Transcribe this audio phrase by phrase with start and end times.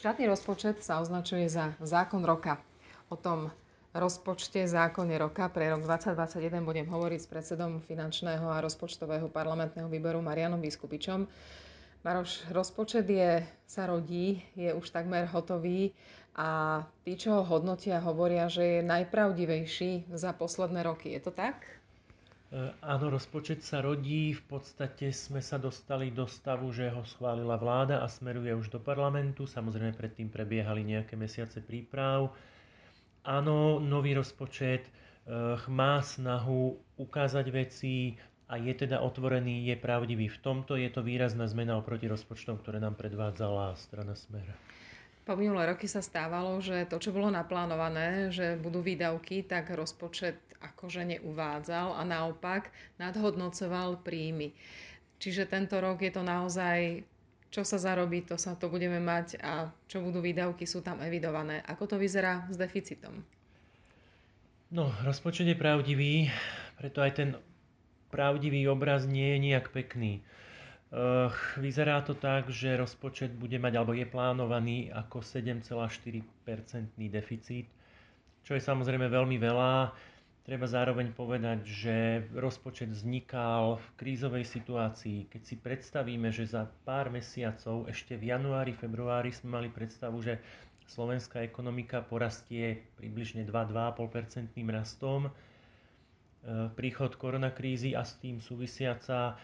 [0.00, 2.56] Štátny rozpočet sa označuje za zákon roka.
[3.12, 3.52] O tom
[3.92, 10.24] rozpočte zákone roka pre rok 2021 budem hovoriť s predsedom finančného a rozpočtového parlamentného výboru
[10.24, 11.28] Marianom Vyskupičom.
[12.00, 15.92] Maroš, rozpočet je, sa rodí, je už takmer hotový
[16.32, 21.12] a tí, čo ho hodnotia, hovoria, že je najpravdivejší za posledné roky.
[21.12, 21.60] Je to tak?
[22.50, 27.54] E, áno, rozpočet sa rodí, v podstate sme sa dostali do stavu, že ho schválila
[27.54, 29.46] vláda a smeruje už do parlamentu.
[29.46, 32.34] Samozrejme predtým prebiehali nejaké mesiace príprav.
[33.22, 34.90] Áno, nový rozpočet e,
[35.70, 38.18] má snahu ukázať veci
[38.50, 40.26] a je teda otvorený, je pravdivý.
[40.26, 44.42] V tomto je to výrazná zmena oproti rozpočtom, ktoré nám predvádzala strana Smer.
[45.30, 50.34] Po minulé roky sa stávalo, že to, čo bolo naplánované, že budú výdavky, tak rozpočet
[50.58, 54.50] akože neuvádzal a naopak nadhodnocoval príjmy.
[55.22, 57.06] Čiže tento rok je to naozaj,
[57.46, 61.62] čo sa zarobí, to sa to budeme mať a čo budú výdavky, sú tam evidované.
[61.62, 63.22] Ako to vyzerá s deficitom?
[64.74, 66.26] No, rozpočet je pravdivý,
[66.74, 67.30] preto aj ten
[68.10, 70.26] pravdivý obraz nie je nejak pekný.
[71.54, 75.86] Vyzerá to tak, že rozpočet bude mať, alebo je plánovaný ako 7,4%
[77.06, 77.70] deficit,
[78.42, 79.94] čo je samozrejme veľmi veľa.
[80.40, 85.30] Treba zároveň povedať, že rozpočet vznikal v krízovej situácii.
[85.30, 90.42] Keď si predstavíme, že za pár mesiacov, ešte v januári, februári sme mali predstavu, že
[90.90, 95.30] slovenská ekonomika porastie približne 2-2,5% rastom,
[96.74, 99.38] príchod koronakrízy a s tým súvisiaca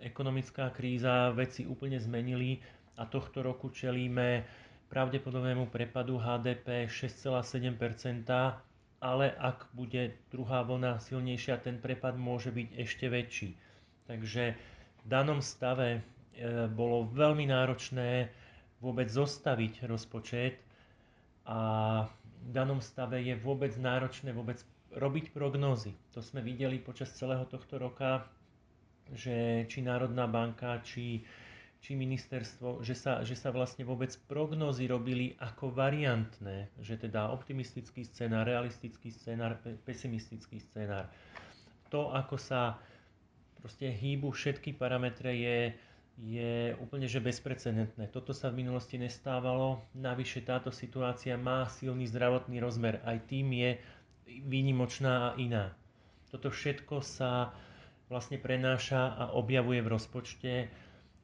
[0.00, 2.60] ekonomická kríza veci úplne zmenili
[2.96, 4.44] a tohto roku čelíme
[4.88, 8.26] pravdepodobnému prepadu HDP 6,7%,
[9.02, 13.50] ale ak bude druhá vlna silnejšia, ten prepad môže byť ešte väčší.
[14.06, 14.44] Takže
[15.02, 16.00] v danom stave e,
[16.70, 18.30] bolo veľmi náročné
[18.78, 20.62] vôbec zostaviť rozpočet
[21.46, 21.58] a
[22.46, 24.62] v danom stave je vôbec náročné vôbec
[24.94, 25.92] robiť prognózy.
[26.14, 28.24] To sme videli počas celého tohto roka
[29.14, 31.22] že či Národná banka, či,
[31.78, 38.02] či ministerstvo, že sa, že sa vlastne vôbec prognózy robili ako variantné, že teda optimistický
[38.02, 41.06] scenár, realistický scenár, pesimistický scenár.
[41.94, 42.74] To, ako sa
[43.62, 45.58] proste hýbu všetky parametre je,
[46.18, 48.10] je úplne že bezprecedentné.
[48.10, 53.70] Toto sa v minulosti nestávalo, navyše táto situácia má silný zdravotný rozmer, aj tým je
[54.26, 55.74] výnimočná a iná.
[56.30, 57.54] Toto všetko sa
[58.06, 60.52] vlastne prenáša a objavuje v rozpočte,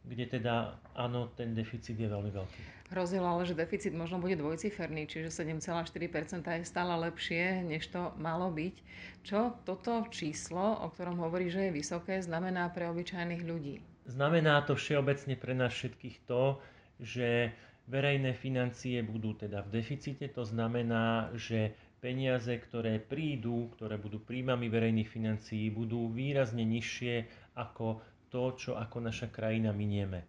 [0.00, 2.60] kde teda áno, ten deficit je veľmi veľký.
[2.90, 8.50] Hrozilo ale, že deficit možno bude dvojciferný, čiže 7,4% je stále lepšie, než to malo
[8.50, 8.74] byť.
[9.22, 13.78] Čo toto číslo, o ktorom hovorí, že je vysoké, znamená pre obyčajných ľudí?
[14.10, 16.58] Znamená to všeobecne pre nás všetkých to,
[16.98, 17.54] že
[17.86, 24.72] verejné financie budú teda v deficite, to znamená, že peniaze, ktoré prídu, ktoré budú príjmami
[24.72, 27.28] verejných financií, budú výrazne nižšie
[27.60, 28.00] ako
[28.32, 30.24] to, čo ako naša krajina minieme.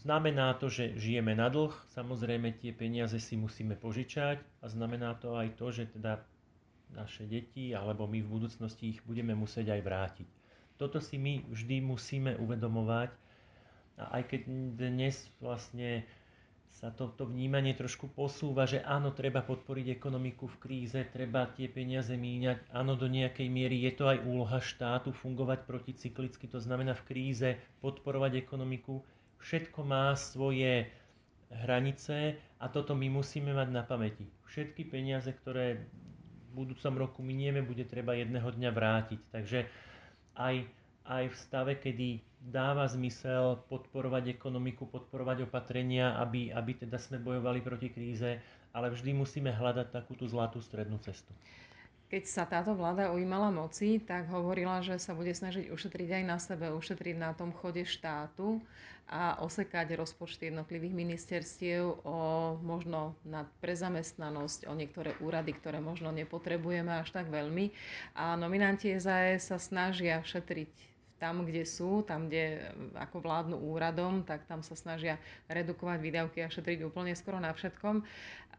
[0.00, 5.36] Znamená to, že žijeme na dlh, samozrejme tie peniaze si musíme požičať a znamená to
[5.36, 6.24] aj to, že teda
[6.90, 10.28] naše deti alebo my v budúcnosti ich budeme musieť aj vrátiť.
[10.80, 13.12] Toto si my vždy musíme uvedomovať
[14.00, 14.40] a aj keď
[14.80, 16.08] dnes vlastne
[16.70, 21.68] sa to, to vnímanie trošku posúva, že áno, treba podporiť ekonomiku v kríze, treba tie
[21.68, 22.72] peniaze míňať.
[22.72, 27.48] Áno, do nejakej miery je to aj úloha štátu fungovať proticyklicky, to znamená v kríze
[27.84, 29.02] podporovať ekonomiku.
[29.42, 30.88] Všetko má svoje
[31.50, 34.24] hranice a toto my musíme mať na pamäti.
[34.46, 35.84] Všetky peniaze, ktoré
[36.50, 39.20] v budúcom roku minieme, bude treba jedného dňa vrátiť.
[39.30, 39.58] Takže
[40.38, 40.54] aj
[41.10, 47.60] aj v stave, kedy dáva zmysel podporovať ekonomiku, podporovať opatrenia, aby, aby teda sme bojovali
[47.60, 48.38] proti kríze,
[48.70, 51.34] ale vždy musíme hľadať takú tú zlatú strednú cestu.
[52.10, 56.38] Keď sa táto vláda ujímala moci, tak hovorila, že sa bude snažiť ušetriť aj na
[56.42, 58.58] sebe, ušetriť na tom chode štátu
[59.06, 62.18] a osekať rozpočty jednotlivých ministerstiev o
[62.62, 67.70] možno na prezamestnanosť, o niektoré úrady, ktoré možno nepotrebujeme až tak veľmi.
[68.18, 70.89] A nominanti SAS sa snažia šetriť
[71.20, 75.20] tam, kde sú, tam, kde eh, ako vládnu úradom, tak tam sa snažia
[75.52, 78.00] redukovať výdavky a šetriť úplne skoro na všetkom.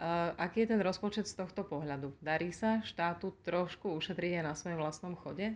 [0.00, 2.16] Uh, aký je ten rozpočet z tohto pohľadu?
[2.24, 5.52] Darí sa štátu trošku ušetriť aj na svojom vlastnom chode?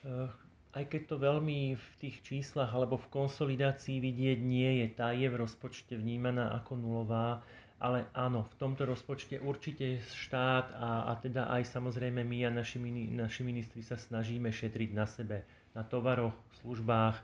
[0.00, 0.32] Uh,
[0.72, 5.28] aj keď to veľmi v tých číslach alebo v konsolidácii vidieť nie je, tá je
[5.28, 7.44] v rozpočte vnímaná ako nulová,
[7.78, 12.82] ale áno, v tomto rozpočte určite štát a, a teda aj samozrejme my a naši,
[13.14, 15.46] naši ministri sa snažíme šetriť na sebe
[15.78, 17.16] na tovaroch, službách,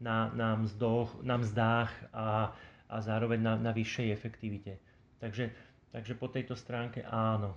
[0.00, 2.52] na, na, mzdoch, na mzdách a,
[2.88, 4.76] a zároveň na, na vyššej efektivite.
[5.24, 5.48] Takže,
[5.88, 7.56] takže po tejto stránke áno.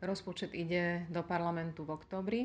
[0.00, 2.40] Rozpočet ide do parlamentu v oktobri.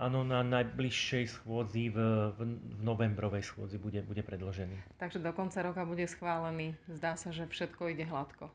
[0.00, 1.98] Áno, na najbližšej schôdzi v,
[2.32, 4.96] v, v novembrovej schôdzi bude, bude predložený.
[4.96, 6.72] Takže do konca roka bude schválený.
[6.88, 8.48] Zdá sa, že všetko ide hladko.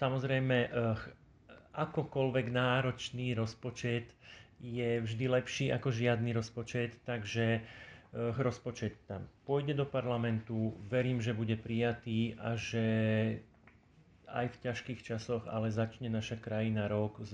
[0.00, 0.70] Samozrejme, eh,
[1.76, 4.08] akokoľvek náročný rozpočet
[4.58, 11.36] je vždy lepší ako žiadny rozpočet, takže eh, rozpočet tam pôjde do parlamentu, verím, že
[11.36, 12.86] bude prijatý a že
[14.28, 17.32] aj v ťažkých časoch, ale začne naša krajina rok s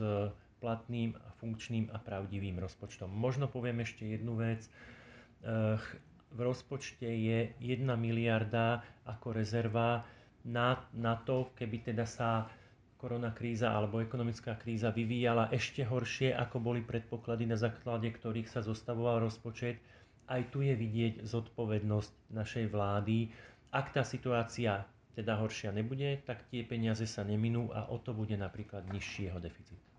[0.65, 1.13] platným,
[1.45, 3.13] funkčným a pravdivým rozpočtom.
[3.13, 4.65] Možno poviem ešte jednu vec.
[6.33, 10.09] V rozpočte je 1 miliarda ako rezerva
[10.49, 12.49] na, na to, keby teda sa
[12.97, 19.21] koronakríza alebo ekonomická kríza vyvíjala ešte horšie, ako boli predpoklady, na základe ktorých sa zostavoval
[19.21, 19.77] rozpočet.
[20.25, 23.29] Aj tu je vidieť zodpovednosť našej vlády.
[23.69, 28.33] Ak tá situácia teda horšia nebude, tak tie peniaze sa neminú a o to bude
[28.35, 29.94] napríklad nižší jeho deficit.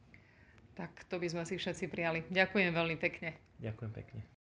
[0.75, 2.19] Tak to by sme si všetci prijali.
[2.27, 3.39] Ďakujem veľmi pekne.
[3.63, 4.27] Ďakujem pekne.